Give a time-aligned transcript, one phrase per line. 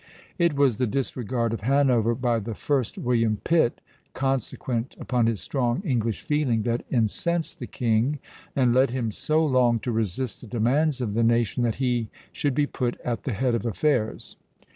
[0.39, 3.81] It was the disregard of Hanover by the first William Pitt,
[4.15, 8.17] consequent upon his strong English feeling, that incensed the king
[8.55, 12.55] and led him so long to resist the demands of the nation that he should
[12.55, 14.37] be put at the head of affairs.